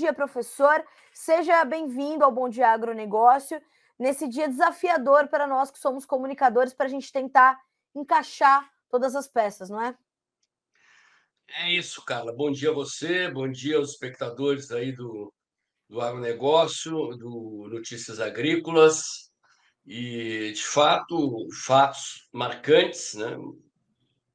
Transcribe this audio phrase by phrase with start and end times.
[0.00, 0.82] dia, professor.
[1.12, 3.60] Seja bem-vindo ao Bom Dia Agronegócio,
[3.98, 7.60] nesse dia desafiador para nós que somos comunicadores, para a gente tentar
[7.94, 9.94] encaixar todas as peças, não é?
[11.50, 12.32] É isso, Carla.
[12.32, 15.30] Bom dia a você, bom dia aos espectadores aí do,
[15.86, 19.02] do agronegócio, do Notícias Agrícolas.
[19.84, 23.36] E, de fato, fatos marcantes, né?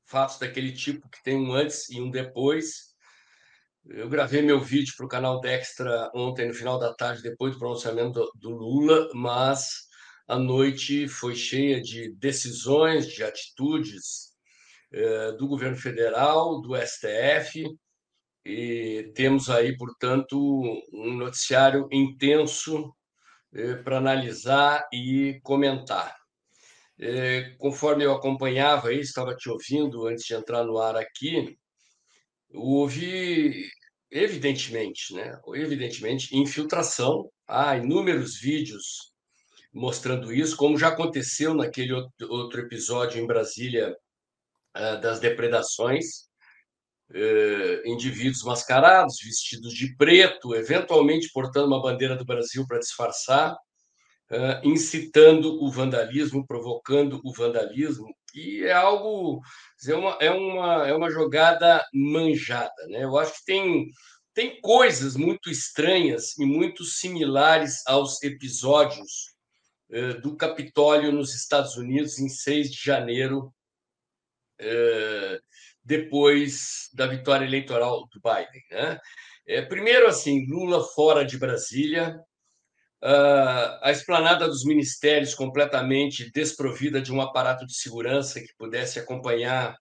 [0.04, 2.95] fatos daquele tipo que tem um antes e um depois
[3.88, 7.60] eu gravei meu vídeo para o canal Dextra ontem, no final da tarde, depois do
[7.60, 9.86] pronunciamento do Lula, mas
[10.28, 14.34] a noite foi cheia de decisões, de atitudes
[14.92, 17.64] eh, do governo federal, do STF,
[18.44, 20.38] e temos aí, portanto,
[20.94, 22.94] um noticiário intenso
[23.54, 26.16] eh, para analisar e comentar.
[27.00, 31.58] Eh, conforme eu acompanhava aí, estava te ouvindo antes de entrar no ar aqui,
[32.56, 33.70] houve
[34.12, 35.40] evidentemente, né?
[35.54, 37.30] Evidentemente, infiltração.
[37.48, 39.12] Há inúmeros vídeos
[39.74, 41.94] mostrando isso, como já aconteceu naquele
[42.30, 43.96] outro episódio em Brasília
[44.74, 46.26] ah, das depredações.
[47.14, 53.56] Eh, indivíduos mascarados, vestidos de preto, eventualmente portando uma bandeira do Brasil para disfarçar,
[54.32, 59.42] ah, incitando o vandalismo, provocando o vandalismo, e é algo,
[59.88, 62.88] é uma, é uma, é uma jogada manjada.
[62.88, 63.04] Né?
[63.04, 63.88] Eu acho que tem,
[64.34, 69.36] tem coisas muito estranhas e muito similares aos episódios
[69.90, 73.54] uh, do Capitólio nos Estados Unidos em 6 de janeiro,
[74.62, 75.40] uh,
[75.84, 78.64] depois da vitória eleitoral do Biden.
[78.70, 79.00] Né?
[79.48, 82.20] É, primeiro, assim, Lula fora de Brasília,
[83.04, 89.76] Uh, a esplanada dos ministérios completamente desprovida de um aparato de segurança que pudesse acompanhar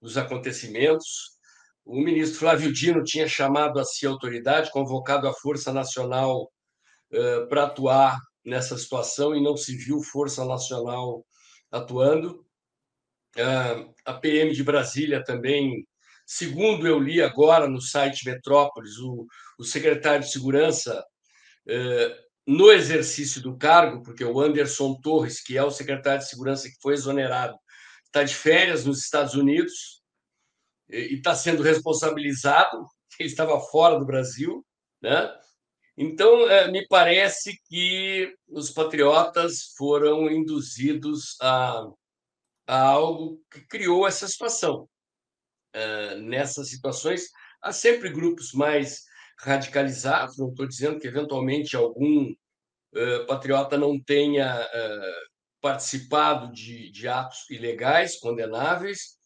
[0.00, 1.32] os acontecimentos.
[1.84, 6.50] O ministro Flávio Dino tinha chamado a si a autoridade, convocado a Força Nacional
[7.12, 11.26] uh, para atuar nessa situação e não se viu Força Nacional
[11.70, 12.46] atuando.
[13.36, 15.86] Uh, a PM de Brasília também,
[16.24, 19.26] segundo eu li agora no site Metrópolis, o,
[19.58, 21.04] o secretário de Segurança
[22.46, 26.80] no exercício do cargo, porque o Anderson Torres, que é o secretário de Segurança que
[26.80, 27.56] foi exonerado,
[28.06, 30.02] está de férias nos Estados Unidos
[30.88, 32.86] e está sendo responsabilizado,
[33.18, 34.64] ele estava fora do Brasil,
[35.00, 35.32] né?
[35.96, 41.86] Então, é, me parece que os patriotas foram induzidos a,
[42.66, 44.88] a algo que criou essa situação.
[45.74, 47.28] É, nessas situações,
[47.60, 49.04] há sempre grupos mais
[49.42, 55.30] radicalizados, não estou dizendo que eventualmente algum uh, patriota não tenha uh,
[55.60, 59.18] participado de, de atos ilegais, condenáveis,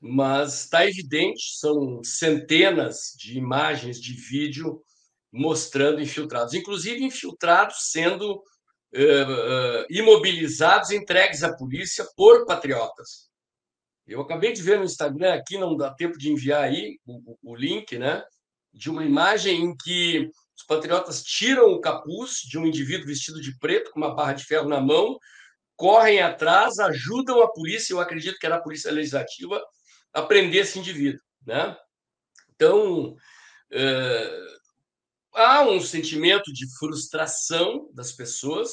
[0.00, 4.82] mas está evidente, são centenas de imagens de vídeo
[5.32, 13.30] mostrando infiltrados, inclusive infiltrados sendo uh, imobilizados, entregues à polícia por patriotas.
[14.04, 17.54] Eu acabei de ver no Instagram aqui, não dá tempo de enviar aí o, o
[17.54, 18.24] link, né?
[18.72, 23.58] De uma imagem em que os patriotas tiram o capuz de um indivíduo vestido de
[23.58, 25.18] preto, com uma barra de ferro na mão,
[25.76, 29.62] correm atrás, ajudam a polícia, eu acredito que era a polícia legislativa,
[30.12, 31.20] a prender esse indivíduo.
[31.46, 31.74] Né?
[32.54, 33.16] Então,
[33.72, 34.40] é,
[35.34, 38.70] há um sentimento de frustração das pessoas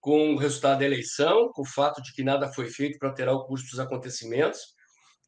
[0.00, 3.34] com o resultado da eleição, com o fato de que nada foi feito para alterar
[3.34, 4.58] o curso dos acontecimentos.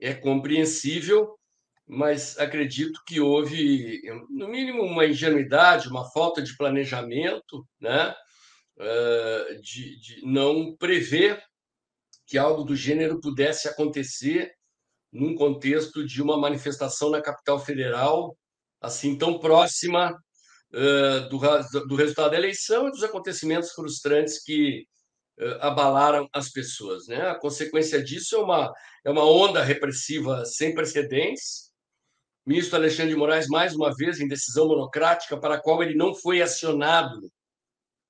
[0.00, 1.38] É compreensível,
[1.86, 4.00] mas acredito que houve,
[4.30, 8.14] no mínimo, uma ingenuidade, uma falta de planejamento, né?
[9.62, 11.40] De, de não prever
[12.26, 14.52] que algo do gênero pudesse acontecer
[15.12, 18.36] num contexto de uma manifestação na capital federal,
[18.80, 20.18] assim, tão próxima
[21.30, 21.38] do,
[21.86, 24.86] do resultado da eleição e dos acontecimentos frustrantes que
[25.60, 27.06] abalaram as pessoas.
[27.06, 27.20] Né?
[27.28, 28.72] A consequência disso é uma,
[29.04, 31.72] é uma onda repressiva sem precedentes,
[32.46, 36.14] ministro Alexandre de Moraes, mais uma vez, em decisão monocrática, para a qual ele não
[36.14, 37.30] foi acionado,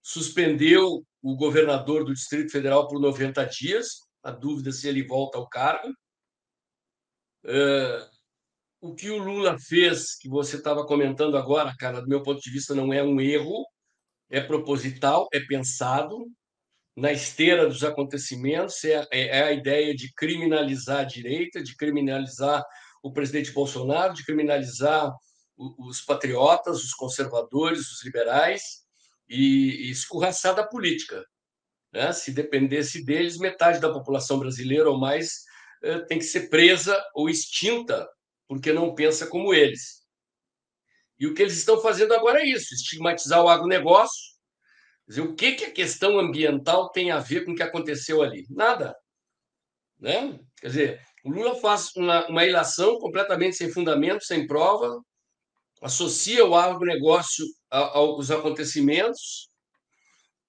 [0.02, 5.48] suspendeu o governador do Distrito Federal por 90 dias, a dúvida se ele volta ao
[5.48, 5.94] cargo.
[7.46, 8.08] É,
[8.80, 12.50] o que o Lula fez, que você estava comentando agora, cara, do meu ponto de
[12.50, 13.64] vista, não é um erro,
[14.30, 16.26] é proposital, é pensado,
[16.96, 22.62] na esteira dos acontecimentos, é, é a ideia de criminalizar a direita, de criminalizar
[23.04, 25.12] o presidente Bolsonaro de criminalizar
[25.58, 28.62] os patriotas, os conservadores, os liberais
[29.28, 31.22] e, escorraçar da política.
[31.92, 32.10] Né?
[32.14, 35.42] Se dependesse deles, metade da população brasileira ou mais
[35.82, 38.08] eh, tem que ser presa ou extinta
[38.48, 40.02] porque não pensa como eles.
[41.18, 44.34] E o que eles estão fazendo agora é isso: estigmatizar o agronegócio.
[45.06, 48.46] Dizer, o que, que a questão ambiental tem a ver com o que aconteceu ali?
[48.48, 48.96] Nada.
[50.00, 50.40] Né?
[50.58, 55.02] Quer dizer, o Lula faz uma, uma ilação completamente sem fundamento, sem prova,
[55.80, 59.48] associa o agronegócio aos acontecimentos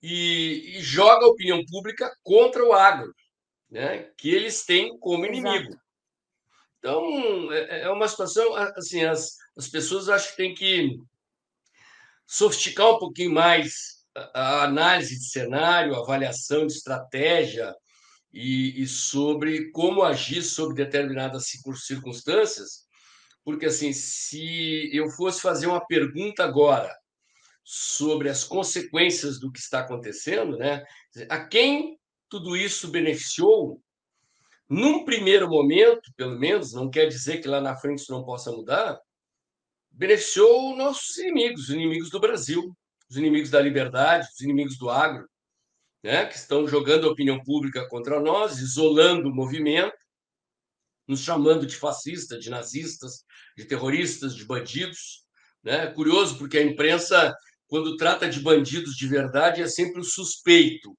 [0.02, 3.12] e, e, joga a opinião pública contra o agro,
[3.72, 4.12] né?
[4.18, 5.70] que eles têm como inimigo.
[5.70, 5.86] Exato.
[6.78, 11.00] Então, é, é uma situação, assim, as, as pessoas acho que têm que
[12.28, 17.74] sofisticar um pouquinho mais a análise de cenário, a avaliação de estratégia
[18.36, 22.86] e, e sobre como agir sobre determinadas circunstâncias,
[23.46, 26.94] porque assim, se eu fosse fazer uma pergunta agora
[27.64, 30.84] sobre as consequências do que está acontecendo, né?
[31.30, 31.98] A quem
[32.28, 33.82] tudo isso beneficiou?
[34.68, 38.52] Num primeiro momento, pelo menos, não quer dizer que lá na frente isso não possa
[38.52, 39.00] mudar,
[39.90, 42.76] beneficiou nossos inimigos, os inimigos do Brasil,
[43.10, 45.30] os inimigos da liberdade, os inimigos do agro,
[46.06, 49.98] né, que estão jogando a opinião pública contra nós, isolando o movimento,
[51.08, 53.24] nos chamando de fascistas, de nazistas,
[53.58, 55.26] de terroristas, de bandidos.
[55.64, 55.88] Né?
[55.88, 57.36] Curioso, porque a imprensa,
[57.66, 60.96] quando trata de bandidos de verdade, é sempre o suspeito.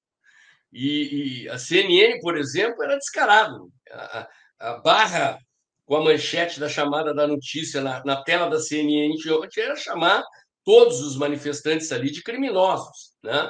[0.73, 3.71] E, e a CNN, por exemplo, era descarado.
[3.89, 4.27] A,
[4.59, 5.39] a, barra
[5.85, 9.77] com a manchete da chamada da notícia na, na tela da CNN de ontem era
[9.77, 10.21] chamar
[10.65, 13.13] todos os manifestantes ali de criminosos.
[13.23, 13.49] Né?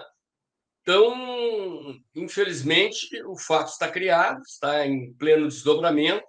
[0.88, 6.24] Então, infelizmente, o fato está criado, está em pleno desdobramento.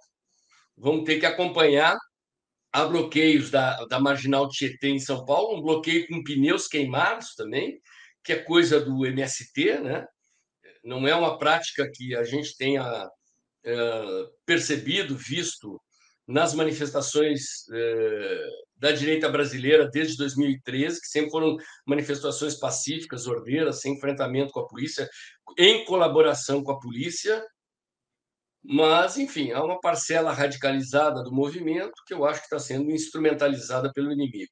[0.75, 1.97] Vamos ter que acompanhar.
[2.69, 7.79] Há bloqueios da, da Marginal Tietê em São Paulo, um bloqueio com pneus queimados também,
[8.21, 10.05] que é coisa do MST, né?
[10.83, 15.81] Não é uma prática que a gente tenha uh, percebido, visto
[16.27, 23.93] nas manifestações uh, da direita brasileira desde 2013, que sempre foram manifestações pacíficas, ordeiras, sem
[23.93, 25.09] enfrentamento com a polícia,
[25.57, 27.45] em colaboração com a polícia.
[28.63, 33.91] Mas, enfim, há uma parcela radicalizada do movimento que eu acho que está sendo instrumentalizada
[33.93, 34.51] pelo inimigo.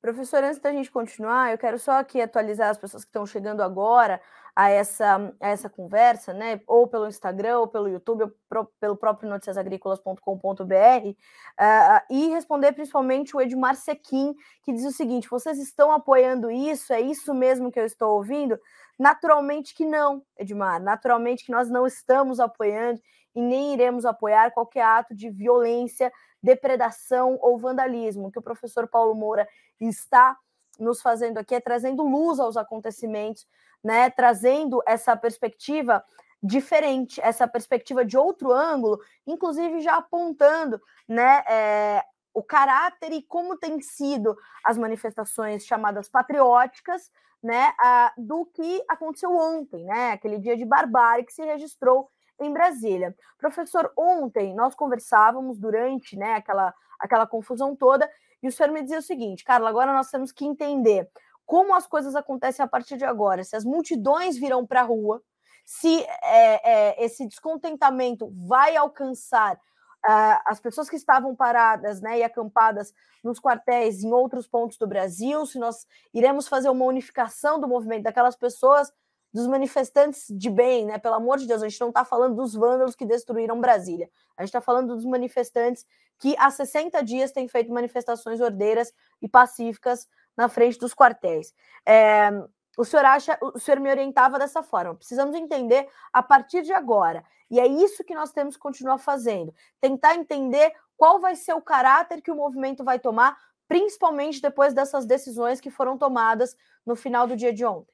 [0.00, 3.62] Professor, antes da gente continuar, eu quero só aqui atualizar as pessoas que estão chegando
[3.62, 4.20] agora
[4.54, 6.60] a essa, a essa conversa, né?
[6.66, 11.14] Ou pelo Instagram, ou pelo YouTube, ou pro, pelo próprio noticiasagrícolas.com.br, uh,
[11.58, 16.92] ah, e responder principalmente o Edmar Sequim, que diz o seguinte: vocês estão apoiando isso?
[16.92, 18.58] É isso mesmo que eu estou ouvindo?
[18.98, 23.00] Naturalmente que não, Edmar, naturalmente que nós não estamos apoiando
[23.34, 26.12] e nem iremos apoiar qualquer ato de violência
[26.42, 28.26] depredação ou vandalismo.
[28.26, 29.48] O que o professor Paulo Moura
[29.80, 30.36] está
[30.78, 33.46] nos fazendo aqui é trazendo luz aos acontecimentos,
[33.82, 34.10] né?
[34.10, 36.04] Trazendo essa perspectiva
[36.42, 41.44] diferente, essa perspectiva de outro ângulo, inclusive já apontando, né?
[41.48, 47.10] É, o caráter e como tem sido as manifestações chamadas patrióticas,
[47.42, 52.08] né, a, do que aconteceu ontem, né, aquele dia de barbárie que se registrou
[52.40, 53.14] em Brasília.
[53.38, 58.08] Professor, ontem nós conversávamos durante né, aquela, aquela confusão toda,
[58.42, 61.08] e o senhor me dizia o seguinte, Carla, agora nós temos que entender
[61.46, 65.22] como as coisas acontecem a partir de agora, se as multidões virão para a rua,
[65.64, 72.22] se é, é, esse descontentamento vai alcançar uh, as pessoas que estavam paradas né, e
[72.22, 77.68] acampadas nos quartéis em outros pontos do Brasil, se nós iremos fazer uma unificação do
[77.68, 78.92] movimento daquelas pessoas
[79.32, 80.98] dos manifestantes de bem, né?
[80.98, 84.10] Pelo amor de Deus, a gente não está falando dos vândalos que destruíram Brasília.
[84.36, 85.86] A gente está falando dos manifestantes
[86.18, 91.54] que há 60 dias têm feito manifestações ordeiras e pacíficas na frente dos quartéis.
[91.86, 92.30] É,
[92.76, 94.94] o senhor acha, o senhor me orientava dessa forma.
[94.94, 97.24] Precisamos entender a partir de agora.
[97.50, 99.54] E é isso que nós temos que continuar fazendo.
[99.80, 103.36] Tentar entender qual vai ser o caráter que o movimento vai tomar,
[103.68, 107.92] principalmente depois dessas decisões que foram tomadas no final do dia de ontem.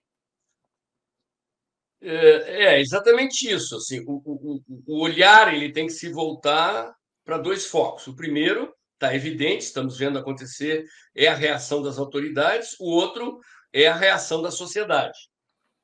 [2.00, 3.74] É, é exatamente isso.
[3.74, 8.06] Assim, o, o, o olhar ele tem que se voltar para dois focos.
[8.06, 12.76] O primeiro está evidente, estamos vendo acontecer, é a reação das autoridades.
[12.80, 13.38] O outro
[13.72, 15.18] é a reação da sociedade.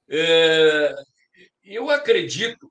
[0.09, 0.92] É,
[1.62, 2.71] eu acredito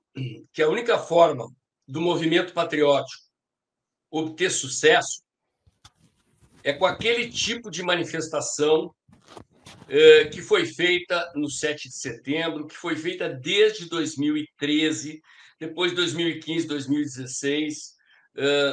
[0.52, 1.48] que a única forma
[1.88, 3.24] do movimento patriótico
[4.10, 5.22] obter sucesso
[6.62, 8.94] é com aquele tipo de manifestação
[9.88, 15.20] eh, que foi feita no 7 de setembro, que foi feita desde 2013,
[15.58, 17.93] depois 2015, 2016,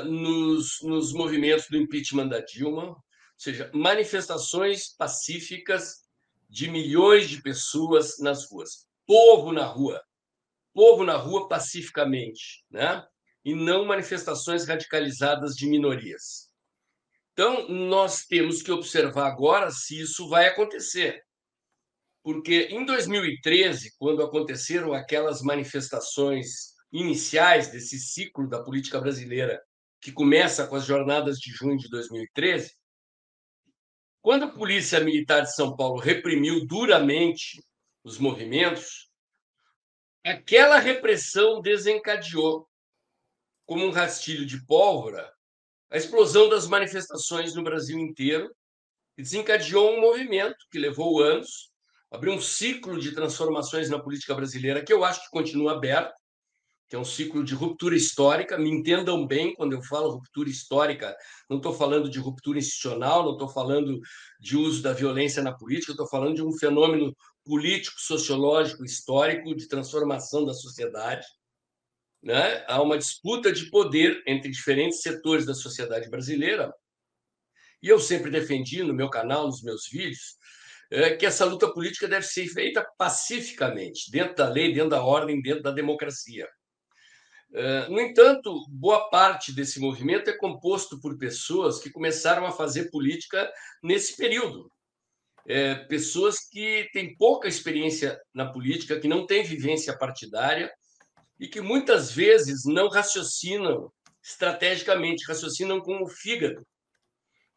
[0.05, 3.03] nos, nos movimentos do impeachment da Dilma, ou
[3.37, 6.01] seja, manifestações pacíficas
[6.49, 10.01] de milhões de pessoas nas ruas, povo na rua,
[10.73, 13.05] povo na rua pacificamente, né?
[13.43, 16.49] e não manifestações radicalizadas de minorias.
[17.33, 21.23] Então, nós temos que observar agora se isso vai acontecer.
[22.23, 29.61] Porque em 2013, quando aconteceram aquelas manifestações iniciais desse ciclo da política brasileira,
[29.99, 32.75] que começa com as jornadas de junho de 2013,
[34.21, 37.63] quando a Polícia Militar de São Paulo reprimiu duramente
[38.03, 39.09] os movimentos,
[40.23, 42.67] aquela repressão desencadeou,
[43.65, 45.31] como um rastilho de pólvora,
[45.89, 48.53] a explosão das manifestações no Brasil inteiro
[49.17, 51.71] e desencadeou um movimento que levou anos,
[52.11, 56.20] abriu um ciclo de transformações na política brasileira que eu acho que continua aberto,
[56.91, 58.57] que é um ciclo de ruptura histórica.
[58.57, 61.15] Me entendam bem quando eu falo ruptura histórica,
[61.49, 63.97] não estou falando de ruptura institucional, não estou falando
[64.41, 69.69] de uso da violência na política, estou falando de um fenômeno político, sociológico, histórico de
[69.69, 71.25] transformação da sociedade.
[72.21, 72.61] Né?
[72.67, 76.73] Há uma disputa de poder entre diferentes setores da sociedade brasileira.
[77.81, 80.35] E eu sempre defendi no meu canal, nos meus vídeos,
[80.91, 85.41] é, que essa luta política deve ser feita pacificamente, dentro da lei, dentro da ordem,
[85.41, 86.45] dentro da democracia.
[87.53, 92.89] É, no entanto, boa parte desse movimento é composto por pessoas que começaram a fazer
[92.89, 93.51] política
[93.83, 94.71] nesse período.
[95.45, 100.71] É, pessoas que têm pouca experiência na política, que não têm vivência partidária
[101.39, 103.91] e que muitas vezes não raciocinam
[104.23, 106.65] estrategicamente, raciocinam com o fígado.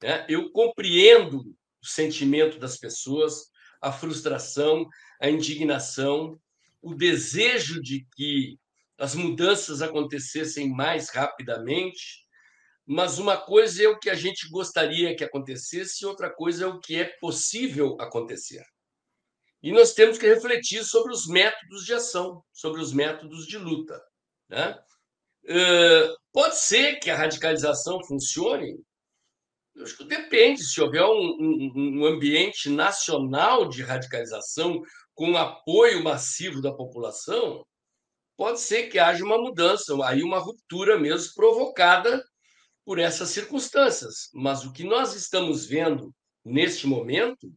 [0.02, 0.26] Né?
[0.28, 4.88] Eu compreendo o sentimento das pessoas, a frustração,
[5.20, 6.40] a indignação,
[6.82, 8.58] o desejo de que
[8.98, 12.24] as mudanças acontecessem mais rapidamente,
[12.86, 16.78] mas uma coisa é o que a gente gostaria que acontecesse, outra coisa é o
[16.78, 18.62] que é possível acontecer.
[19.62, 23.98] E nós temos que refletir sobre os métodos de ação, sobre os métodos de luta.
[24.48, 24.78] Né?
[25.44, 28.78] Uh, pode ser que a radicalização funcione?
[29.74, 30.62] Eu acho que depende.
[30.62, 34.82] Se houver um, um, um ambiente nacional de radicalização
[35.14, 37.64] com apoio massivo da população,
[38.36, 42.24] pode ser que haja uma mudança, aí uma ruptura mesmo provocada
[42.84, 44.28] por essas circunstâncias.
[44.32, 46.14] Mas o que nós estamos vendo
[46.44, 47.52] neste momento,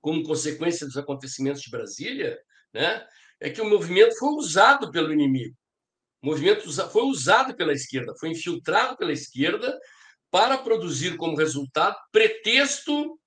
[0.00, 2.38] como consequência dos acontecimentos de Brasília,
[2.72, 3.06] né,
[3.38, 5.56] é que o movimento foi usado pelo inimigo.
[6.22, 9.78] O movimento foi usado pela esquerda, foi infiltrado pela esquerda
[10.30, 13.18] para produzir como resultado pretexto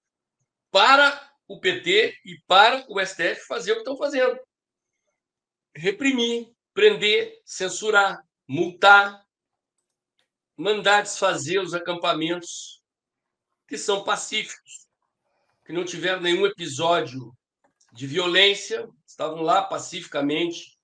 [0.72, 4.40] para o PT e para o STF fazer o que estão fazendo
[5.76, 9.26] reprimir, prender, censurar, multar,
[10.56, 12.82] mandar desfazer os acampamentos
[13.68, 14.88] que são pacíficos,
[15.66, 17.36] que não tiveram nenhum episódio
[17.92, 20.78] de violência, estavam lá pacificamente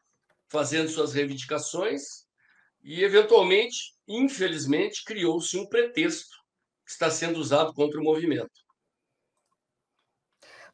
[0.48, 2.26] fazendo suas reivindicações
[2.82, 6.38] e, eventualmente, infelizmente, criou-se um pretexto
[6.86, 8.50] que está sendo usado contra o movimento.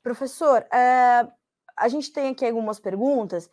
[0.02, 1.28] Professor, é,
[1.76, 3.50] a gente tem aqui algumas perguntas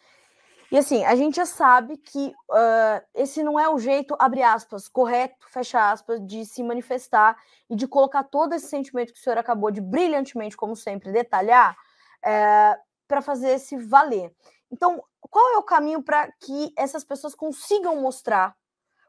[0.73, 4.89] e assim, a gente já sabe que uh, esse não é o jeito, abre aspas,
[4.89, 7.37] correto, fecha aspas, de se manifestar
[7.69, 11.77] e de colocar todo esse sentimento que o senhor acabou de brilhantemente, como sempre, detalhar,
[12.25, 14.35] uh, para fazer esse valer.
[14.71, 18.57] Então, qual é o caminho para que essas pessoas consigam mostrar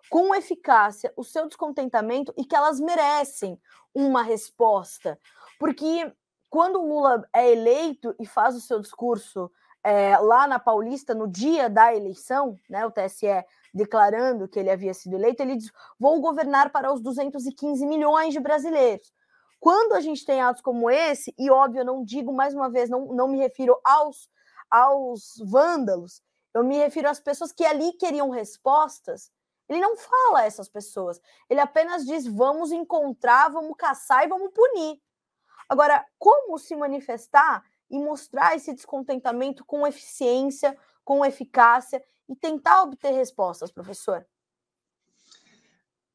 [0.10, 3.58] com eficácia o seu descontentamento e que elas merecem
[3.96, 5.17] uma resposta?
[5.58, 6.13] Porque
[6.50, 9.50] quando o Lula é eleito e faz o seu discurso
[9.84, 13.28] é, lá na Paulista, no dia da eleição, né, o TSE
[13.74, 18.40] declarando que ele havia sido eleito, ele diz: vou governar para os 215 milhões de
[18.40, 19.12] brasileiros.
[19.60, 22.90] Quando a gente tem atos como esse, e óbvio, eu não digo mais uma vez,
[22.90, 24.30] não, não me refiro aos,
[24.70, 26.22] aos vândalos,
[26.54, 29.32] eu me refiro às pessoas que ali queriam respostas.
[29.68, 34.52] Ele não fala a essas pessoas, ele apenas diz: vamos encontrar, vamos caçar e vamos
[34.54, 35.02] punir.
[35.68, 37.63] Agora, como se manifestar
[37.94, 44.26] e mostrar esse descontentamento com eficiência, com eficácia e tentar obter respostas, professor?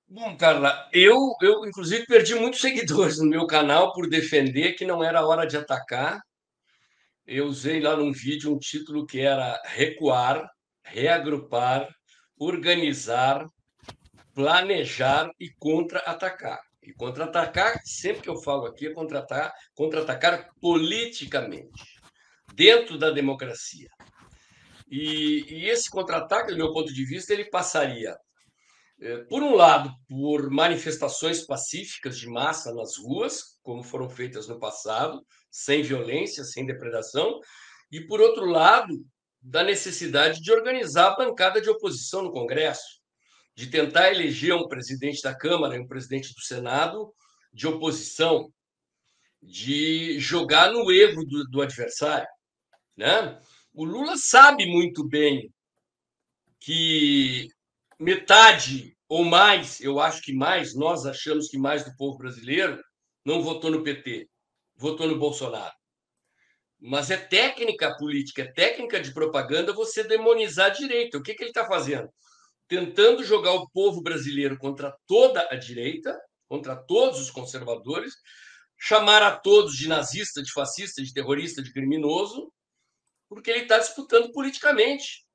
[0.09, 5.05] Bom, Carla, eu, eu inclusive perdi muitos seguidores no meu canal por defender que não
[5.05, 6.21] era hora de atacar.
[7.25, 10.51] Eu usei lá num vídeo um título que era recuar,
[10.83, 11.89] reagrupar,
[12.37, 13.47] organizar,
[14.35, 16.59] planejar e contra-atacar.
[16.89, 22.01] E contra-atacar, sempre que eu falo aqui, é contra-atacar, contra-atacar politicamente,
[22.55, 23.91] dentro da democracia.
[24.91, 28.17] E, e esse contra-ataque, do meu ponto de vista, ele passaria,
[29.03, 34.59] eh, por um lado, por manifestações pacíficas de massa nas ruas, como foram feitas no
[34.59, 37.39] passado, sem violência, sem depredação,
[37.93, 38.95] e, por outro lado,
[39.43, 42.98] da necessidade de organizar a bancada de oposição no Congresso
[43.59, 47.13] de tentar eleger um presidente da Câmara e um presidente do Senado
[47.53, 48.49] de oposição
[49.43, 52.29] de jogar no erro do, do adversário.
[52.97, 53.37] Né?
[53.75, 55.53] O Lula sabe muito bem
[56.61, 57.49] que
[57.99, 62.81] metade ou mais, eu acho que mais, nós achamos que mais do povo brasileiro
[63.25, 64.29] não votou no PT,
[64.77, 65.75] votou no Bolsonaro.
[66.79, 71.19] Mas é técnica política, é técnica de propaganda você demonizar a direita.
[71.19, 72.09] O que, que ele está fazendo?
[72.69, 78.15] Tentando jogar o povo brasileiro contra toda a direita, contra todos os conservadores,
[78.79, 82.53] chamar a todos de nazista, de fascista, de terrorista, de criminoso,
[83.29, 85.27] porque ele está disputando politicamente.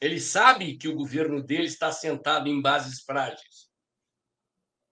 [0.00, 3.68] Ele sabe que o governo dele está assentado em bases frágeis.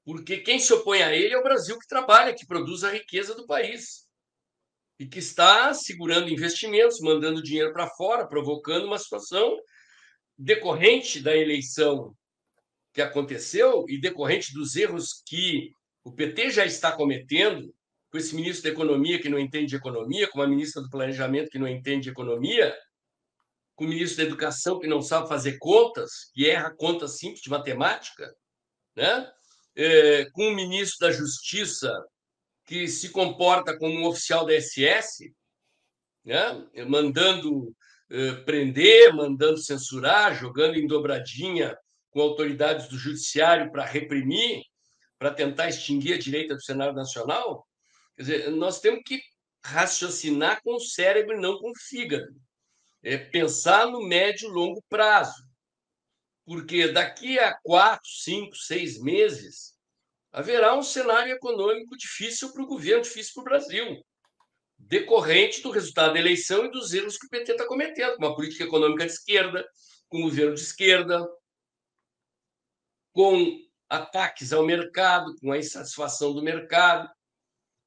[0.05, 3.35] Porque quem se opõe a ele é o Brasil que trabalha, que produz a riqueza
[3.35, 4.09] do país
[4.99, 9.57] e que está segurando investimentos, mandando dinheiro para fora, provocando uma situação
[10.39, 12.15] decorrente da eleição
[12.93, 15.71] que aconteceu e decorrente dos erros que
[16.05, 17.75] o PT já está cometendo,
[18.11, 21.51] com esse ministro da Economia que não entende de economia, com a ministra do Planejamento
[21.51, 22.75] que não entende de economia,
[23.75, 27.51] com o ministro da Educação que não sabe fazer contas, que erra contas simples de
[27.51, 28.33] matemática,
[28.97, 29.31] né?
[29.77, 31.93] É, com o ministro da Justiça
[32.67, 35.33] que se comporta como um oficial da SS,
[36.25, 36.69] né?
[36.87, 37.75] mandando
[38.45, 41.77] prender, mandando censurar, jogando em dobradinha
[42.11, 44.63] com autoridades do judiciário para reprimir,
[45.19, 47.67] para tentar extinguir a direita do Senado Nacional.
[48.17, 49.21] Quer dizer, nós temos que
[49.65, 52.35] raciocinar com o cérebro e não com o fígado.
[53.03, 55.47] É pensar no médio e longo prazo.
[56.45, 59.75] Porque daqui a quatro, cinco, seis meses,
[60.33, 64.05] haverá um cenário econômico difícil para o governo, difícil para o Brasil,
[64.79, 68.35] decorrente do resultado da eleição e dos erros que o PT está cometendo, com uma
[68.35, 69.69] política econômica de esquerda,
[70.09, 71.29] com um governo de esquerda,
[73.13, 73.59] com
[73.89, 77.11] ataques ao mercado, com a insatisfação do mercado,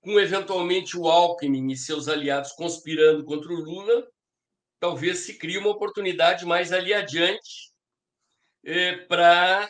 [0.01, 4.07] com eventualmente o Alckmin e seus aliados conspirando contra o Lula,
[4.79, 7.71] talvez se crie uma oportunidade mais ali adiante
[8.63, 9.69] eh, para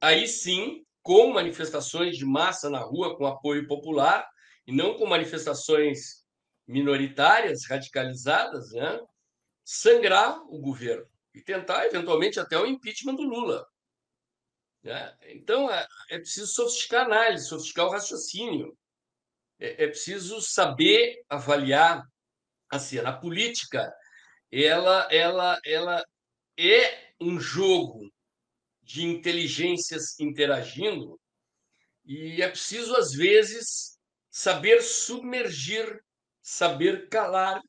[0.00, 4.28] aí sim com manifestações de massa na rua, com apoio popular,
[4.66, 6.24] e não com manifestações
[6.68, 9.00] minoritárias, radicalizadas, né?
[9.64, 13.66] sangrar o governo e tentar, eventualmente, até o impeachment do Lula.
[14.82, 15.16] Né?
[15.28, 18.76] Então, é, é preciso sofisticar a análise, sofisticar o raciocínio.
[19.58, 22.02] É, é preciso saber avaliar
[22.70, 23.92] assim, a política.
[24.52, 26.04] Ela, ela, ela
[26.58, 28.10] é um jogo
[28.82, 31.20] de inteligências interagindo,
[32.04, 33.98] e é preciso, às vezes,
[34.30, 36.02] saber submergir,
[36.48, 37.60] saber calar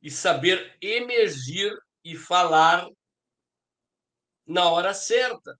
[0.00, 1.70] e saber emergir
[2.02, 2.88] e falar
[4.46, 5.54] na hora certa.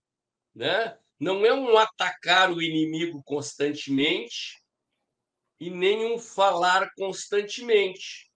[0.55, 0.99] Né?
[1.19, 4.59] Não é um atacar o inimigo constantemente
[5.61, 8.31] e nem um falar constantemente.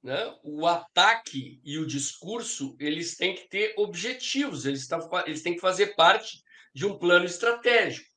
[0.00, 0.38] Né?
[0.44, 4.88] O ataque e o discurso eles têm que ter objetivos, eles,
[5.26, 8.08] eles têm que fazer parte de um plano estratégico.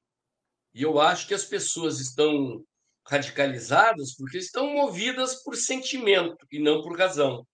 [0.71, 2.63] E eu acho que as pessoas estão
[3.09, 7.45] radicalizadas porque estão movidas por sentimento e não por razão,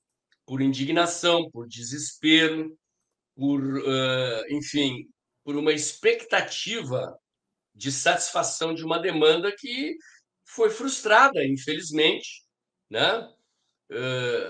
[0.45, 2.77] por indignação, por desespero,
[3.35, 5.07] por, uh, enfim,
[5.43, 7.17] por uma expectativa
[7.73, 9.95] de satisfação de uma demanda que
[10.45, 12.43] foi frustrada, infelizmente,
[12.89, 13.27] né?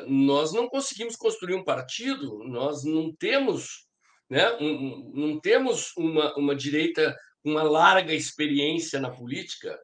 [0.07, 3.87] nós não conseguimos construir um partido, nós não temos,
[4.29, 7.13] né, um, não temos uma, uma direita
[7.43, 9.77] uma larga experiência na política.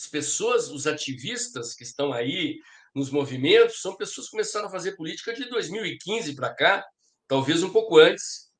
[0.00, 2.58] As pessoas, os ativistas que estão aí
[2.94, 6.86] nos movimentos, são pessoas que começaram a fazer política de 2015 para cá,
[7.28, 8.50] talvez um pouco antes.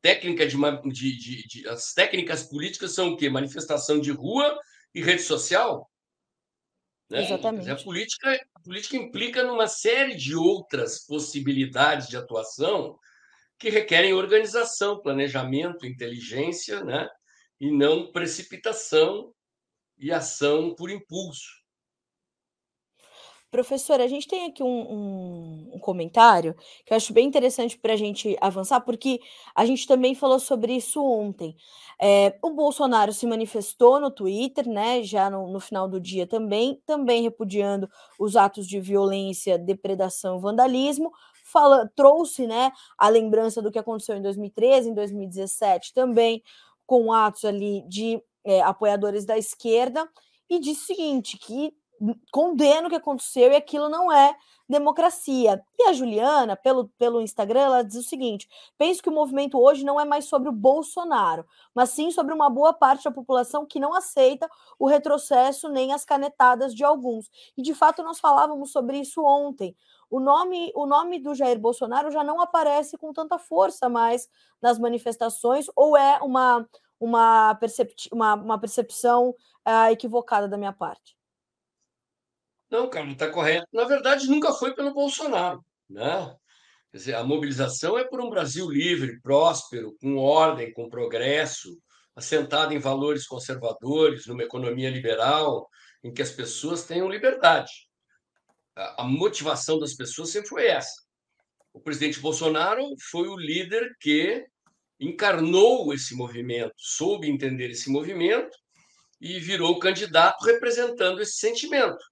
[0.00, 0.56] Técnica de,
[0.92, 3.28] de, de, de, as técnicas políticas são o quê?
[3.28, 4.56] Manifestação de rua
[4.94, 5.90] e rede social.
[7.10, 7.24] Né?
[7.24, 7.68] Exatamente.
[7.68, 12.96] A política, a política implica numa série de outras possibilidades de atuação
[13.58, 17.08] que requerem organização, planejamento, inteligência, né?
[17.58, 19.34] e não precipitação
[19.98, 21.64] e ação por impulso.
[23.54, 27.92] Professora, a gente tem aqui um, um, um comentário que eu acho bem interessante para
[27.92, 29.20] a gente avançar, porque
[29.54, 31.54] a gente também falou sobre isso ontem.
[32.02, 36.82] É, o Bolsonaro se manifestou no Twitter, né, já no, no, final do dia também,
[36.84, 41.12] também repudiando os atos de violência, depredação, vandalismo,
[41.44, 46.42] fala, trouxe, né, a lembrança do que aconteceu em 2013, em 2017 também,
[46.84, 50.08] com atos ali de é, apoiadores da esquerda,
[50.48, 51.74] e disse o seguinte, que
[52.30, 54.36] condena o que aconteceu e aquilo não é
[54.68, 55.62] democracia.
[55.78, 59.84] E a Juliana, pelo, pelo Instagram, ela diz o seguinte: penso que o movimento hoje
[59.84, 63.80] não é mais sobre o Bolsonaro, mas sim sobre uma boa parte da população que
[63.80, 67.30] não aceita o retrocesso nem as canetadas de alguns.
[67.56, 69.76] E de fato nós falávamos sobre isso ontem.
[70.10, 74.28] O nome, o nome do Jair Bolsonaro já não aparece com tanta força mais
[74.62, 76.68] nas manifestações, ou é uma,
[77.04, 77.58] uma,
[78.12, 79.30] uma, uma percepção
[79.66, 81.16] uh, equivocada da minha parte?
[82.70, 83.66] Não, cara, está correto.
[83.72, 86.34] Na verdade, nunca foi pelo Bolsonaro, né?
[86.92, 91.76] Dizer, a mobilização é por um Brasil livre, próspero, com ordem, com progresso,
[92.14, 95.68] assentado em valores conservadores, numa economia liberal,
[96.02, 97.70] em que as pessoas tenham liberdade.
[98.76, 101.02] A motivação das pessoas sempre foi essa.
[101.72, 104.46] O presidente Bolsonaro foi o líder que
[105.06, 108.56] encarnou esse movimento, soube entender esse movimento
[109.20, 112.04] e virou candidato representando esse sentimento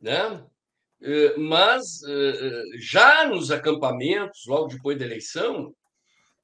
[0.00, 0.44] né?
[1.00, 5.74] Eh, mas eh, já nos acampamentos, logo depois da eleição,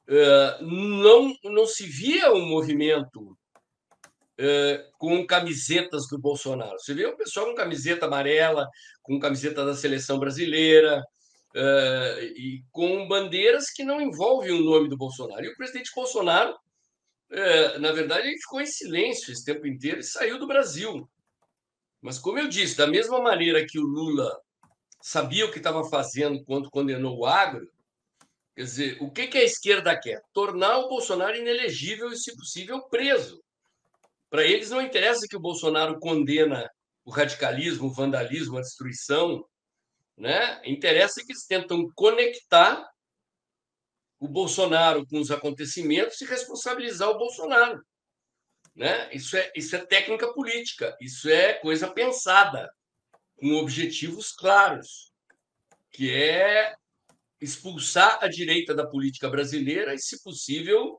[0.09, 3.37] eh, não, não se via um movimento
[4.99, 6.77] com camisetas do Bolsonaro.
[6.81, 8.69] Você vê o pessoal com camiseta amarela,
[9.01, 11.05] com camiseta da seleção brasileira,
[11.55, 15.45] e com bandeiras que não envolvem o nome do Bolsonaro.
[15.45, 16.57] E o presidente Bolsonaro,
[17.81, 21.09] na verdade, ele ficou em silêncio esse tempo inteiro e saiu do Brasil.
[22.03, 24.37] Mas, como eu disse, da mesma maneira que o Lula
[25.01, 27.67] sabia o que estava fazendo quando condenou o agro,
[28.55, 30.21] quer dizer, o que, que a esquerda quer?
[30.33, 33.43] Tornar o Bolsonaro inelegível e, se possível, preso.
[34.29, 36.69] Para eles não interessa que o Bolsonaro condena
[37.05, 39.45] o radicalismo, o vandalismo, a destruição,
[40.17, 40.61] né?
[40.65, 42.89] Interessa que eles tentam conectar
[44.19, 47.85] o Bolsonaro com os acontecimentos e responsabilizar o Bolsonaro.
[48.75, 49.13] Né?
[49.13, 52.73] Isso, é, isso é técnica política, isso é coisa pensada,
[53.37, 55.13] com objetivos claros,
[55.91, 56.75] que é
[57.41, 60.99] expulsar a direita da política brasileira e, se possível,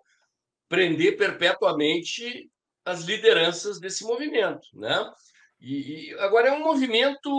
[0.70, 2.50] prender perpetuamente
[2.86, 4.68] as lideranças desse movimento.
[4.74, 5.12] Né?
[5.60, 7.30] E, e agora é um movimento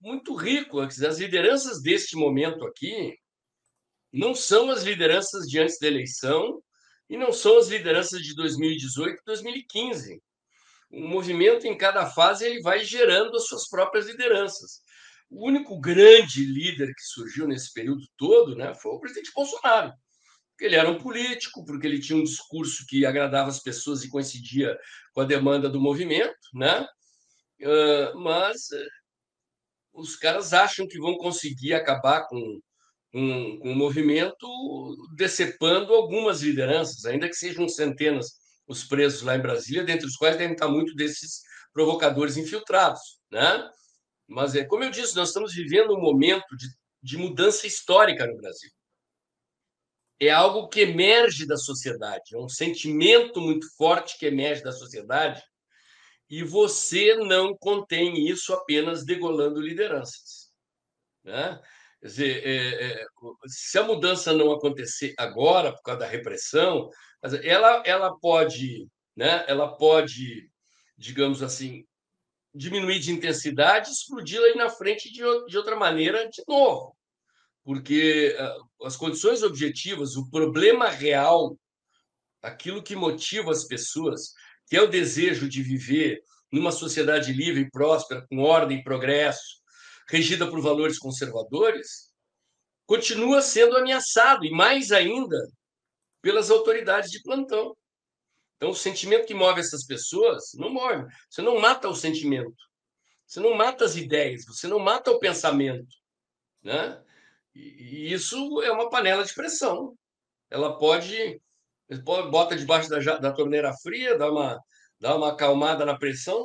[0.00, 0.80] muito rico.
[0.80, 3.16] As lideranças deste momento aqui
[4.12, 6.62] não são as lideranças de antes da eleição
[7.08, 10.22] e não são as lideranças de 2018 e 2015.
[10.90, 14.80] O movimento, em cada fase, ele vai gerando as suas próprias lideranças.
[15.28, 19.92] O único grande líder que surgiu nesse período todo né, foi o presidente Bolsonaro.
[20.50, 24.08] Porque ele era um político, porque ele tinha um discurso que agradava as pessoas e
[24.08, 24.78] coincidia
[25.12, 26.86] com a demanda do movimento, né?
[28.14, 28.68] Mas
[29.92, 32.60] os caras acham que vão conseguir acabar com
[33.14, 34.46] um, um movimento
[35.14, 38.34] decepando algumas lideranças, ainda que sejam centenas
[38.66, 41.40] os presos lá em Brasília, dentre os quais devem estar muito desses
[41.72, 43.68] provocadores infiltrados, né?
[44.28, 46.66] Mas é como eu disse, nós estamos vivendo um momento de,
[47.02, 48.70] de mudança histórica no Brasil.
[50.18, 55.42] É algo que emerge da sociedade, é um sentimento muito forte que emerge da sociedade,
[56.28, 60.50] e você não contém isso apenas degolando lideranças.
[61.24, 61.60] Né?
[62.00, 63.06] Quer dizer, é, é,
[63.46, 66.90] se a mudança não acontecer agora, por causa da repressão,
[67.42, 70.50] ela, ela pode, né, ela pode,
[70.96, 71.84] digamos assim,
[72.54, 76.96] diminuir de intensidade, explodir aí na frente de, de outra maneira de novo.
[77.64, 81.58] Porque uh, as condições objetivas, o problema real,
[82.40, 84.32] aquilo que motiva as pessoas,
[84.66, 89.60] que é o desejo de viver numa sociedade livre e próspera, com ordem e progresso,
[90.08, 92.12] regida por valores conservadores,
[92.86, 95.36] continua sendo ameaçado, e mais ainda
[96.22, 97.76] pelas autoridades de plantão.
[98.56, 101.04] Então, o sentimento que move essas pessoas não move.
[101.28, 102.56] Você não mata o sentimento,
[103.26, 105.86] você não mata as ideias, você não mata o pensamento.
[106.62, 107.02] Né?
[107.54, 109.96] E isso é uma panela de pressão.
[110.50, 111.40] Ela pode,
[112.30, 114.58] bota debaixo da, da torneira fria, dá uma,
[115.00, 116.44] dá uma acalmada na pressão,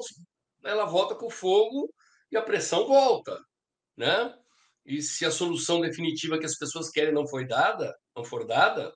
[0.63, 1.91] ela volta com fogo
[2.31, 3.37] e a pressão volta
[3.97, 4.33] né?
[4.85, 8.91] E se a solução definitiva que as pessoas querem não foi dada, não for dada,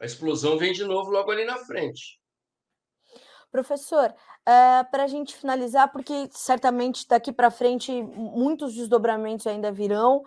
[0.00, 2.18] a explosão vem de novo logo ali na frente.
[3.50, 4.14] Professor, uh,
[4.46, 10.20] eh, para a gente finalizar, porque certamente daqui para frente muitos desdobramentos ainda virão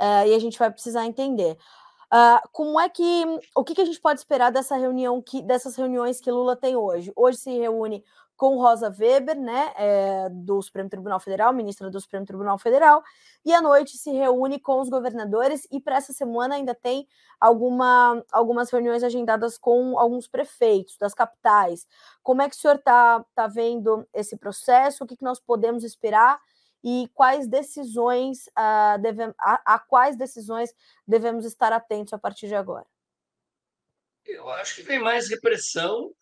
[0.00, 1.56] uh, e a gente vai precisar entender.
[2.12, 3.24] Uh, como é que
[3.56, 6.76] o que, que, a gente pode esperar dessa reunião que dessas reuniões que Lula tem
[6.76, 7.10] hoje?
[7.16, 8.04] Hoje se reúne
[8.36, 13.02] com Rosa Weber, né, é, do Supremo Tribunal Federal, ministra do Supremo Tribunal Federal,
[13.44, 17.06] e à noite se reúne com os governadores e para essa semana ainda tem
[17.40, 21.86] alguma, algumas reuniões agendadas com alguns prefeitos das capitais.
[22.22, 25.04] Como é que o senhor está tá vendo esse processo?
[25.04, 26.40] O que, que nós podemos esperar?
[26.82, 30.74] E quais decisões uh, a, a quais decisões
[31.06, 32.86] devemos estar atentos a partir de agora?
[34.24, 36.12] Eu acho que vem mais repressão,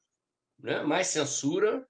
[0.59, 0.83] né?
[0.83, 1.87] mais censura,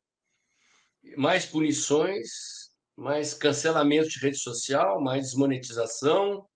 [1.17, 6.47] mais punições, mais cancelamento de rede social, mais desmonetização,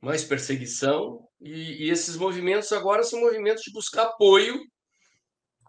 [0.00, 1.26] mais perseguição.
[1.40, 4.60] E, e esses movimentos agora são movimentos de buscar apoio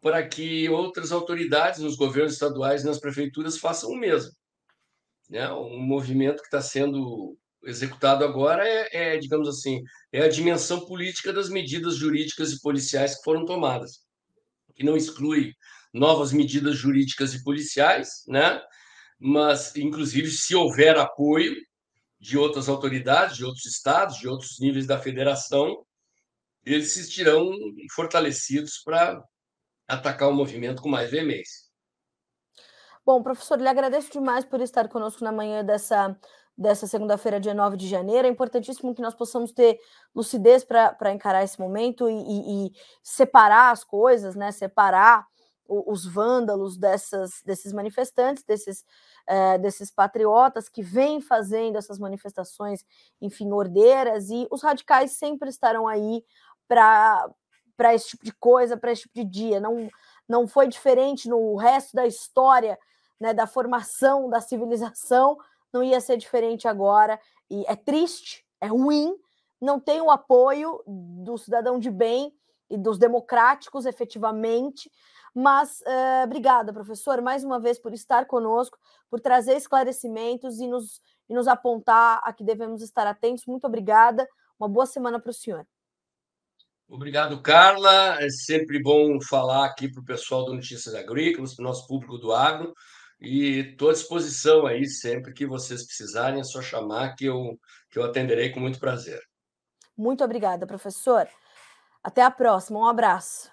[0.01, 4.31] para que outras autoridades nos governos estaduais e nas prefeituras façam o mesmo.
[5.29, 5.51] Né?
[5.51, 11.33] Um movimento que está sendo executado agora é, é, digamos assim, é a dimensão política
[11.33, 14.01] das medidas jurídicas e policiais que foram tomadas,
[14.75, 15.53] que não exclui
[15.93, 18.61] novas medidas jurídicas e policiais, né?
[19.17, 21.55] Mas, inclusive, se houver apoio
[22.19, 25.85] de outras autoridades, de outros estados, de outros níveis da federação,
[26.65, 27.51] eles se estirão
[27.93, 29.23] fortalecidos para
[29.87, 31.64] atacar o movimento com mais veemência.
[33.05, 36.17] Bom, professor, lhe agradeço demais por estar conosco na manhã dessa,
[36.57, 38.27] dessa segunda-feira, dia 9 de janeiro.
[38.27, 39.79] É importantíssimo que nós possamos ter
[40.13, 42.71] lucidez para encarar esse momento e, e, e,
[43.03, 44.51] separar as coisas, né?
[44.51, 45.23] Separar
[45.67, 48.83] os vândalos dessas, desses manifestantes, desses,
[49.27, 52.83] é, desses patriotas que vêm fazendo essas manifestações,
[53.21, 56.23] enfim, ordeiras, e os radicais sempre estarão aí
[56.67, 59.59] para esse tipo de coisa, para esse tipo de dia.
[59.59, 59.89] Não,
[60.27, 62.77] não foi diferente no resto da história
[63.19, 65.37] né, da formação da civilização,
[65.71, 67.19] não ia ser diferente agora.
[67.49, 69.15] E é triste, é ruim,
[69.61, 72.33] não tem o apoio do cidadão de bem
[72.69, 74.91] e dos democráticos, efetivamente.
[75.33, 78.77] Mas uh, obrigada, professor, mais uma vez por estar conosco,
[79.09, 83.45] por trazer esclarecimentos e nos, e nos apontar a que devemos estar atentos.
[83.45, 84.27] Muito obrigada.
[84.57, 85.67] Uma boa semana para o senhor.
[86.87, 88.21] Obrigado, Carla.
[88.21, 92.17] É sempre bom falar aqui para o pessoal do Notícias Agrícolas, para o nosso público
[92.17, 92.73] do agro.
[93.19, 97.97] E estou à disposição aí sempre que vocês precisarem, é só chamar que eu, que
[97.97, 99.19] eu atenderei com muito prazer.
[99.97, 101.27] Muito obrigada, professor.
[102.03, 102.79] Até a próxima.
[102.79, 103.49] Um abraço.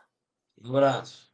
[0.63, 1.32] Um abraço.